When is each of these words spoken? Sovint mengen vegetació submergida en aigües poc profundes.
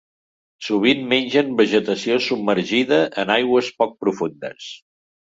Sovint 0.67 1.01
mengen 1.11 1.51
vegetació 1.59 2.17
submergida 2.29 2.99
en 3.25 3.35
aigües 3.35 3.71
poc 3.83 3.95
profundes. 4.07 4.73